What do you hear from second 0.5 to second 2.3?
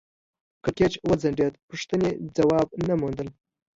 کړکېچ وغځېد پوښتنې